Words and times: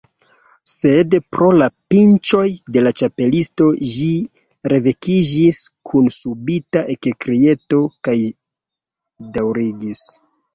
Sed 0.75 1.15
pro 1.35 1.49
la 1.61 1.65
pinĉoj 1.93 2.45
de 2.77 2.81
la 2.83 2.91
Ĉapelisto, 3.01 3.67
ĝi 3.91 4.07
revekiĝis 4.73 5.61
kun 5.91 6.09
subita 6.17 6.83
ekkrieto, 6.95 7.83
kaj 8.09 8.17
daŭrigis. 9.39 10.05